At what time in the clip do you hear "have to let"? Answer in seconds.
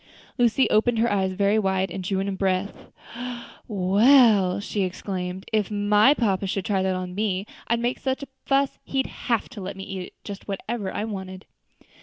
9.05-9.77